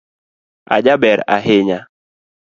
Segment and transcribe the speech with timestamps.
[0.75, 1.79] Ajaber ahinya